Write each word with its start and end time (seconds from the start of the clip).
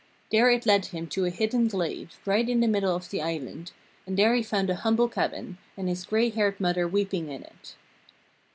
There 0.31 0.49
it 0.49 0.65
led 0.65 0.87
him 0.87 1.05
to 1.09 1.25
a 1.25 1.29
hidden 1.29 1.67
glade, 1.67 2.09
right 2.25 2.49
in 2.49 2.59
the 2.59 2.67
middle 2.67 2.95
of 2.95 3.11
the 3.11 3.21
island, 3.21 3.71
and 4.07 4.17
there 4.17 4.33
he 4.33 4.41
found 4.41 4.71
a 4.71 4.75
humble 4.81 5.07
cabin, 5.07 5.59
and 5.77 5.87
his 5.87 6.05
gray 6.07 6.29
haired 6.31 6.59
mother 6.59 6.87
weeping 6.87 7.29
in 7.29 7.43
it. 7.43 7.75